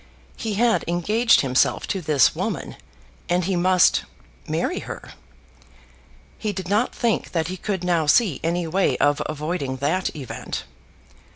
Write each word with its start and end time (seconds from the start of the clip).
He 0.35 0.55
had 0.55 0.83
engaged 0.87 1.41
himself 1.41 1.85
to 1.89 2.01
this 2.01 2.33
woman, 2.35 2.75
and 3.29 3.43
he 3.43 3.55
must 3.55 4.03
marry 4.47 4.79
her. 4.79 5.11
He 6.39 6.51
did 6.53 6.67
not 6.67 6.95
think 6.95 7.33
that 7.33 7.49
he 7.49 7.55
could 7.57 7.83
now 7.83 8.07
see 8.07 8.39
any 8.43 8.65
way 8.65 8.97
of 8.97 9.21
avoiding 9.27 9.77
that 9.77 10.15
event. 10.15 10.63